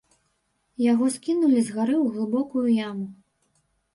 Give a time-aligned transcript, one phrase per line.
[0.91, 3.07] Яго скінулі з гары ў глыбокую яму.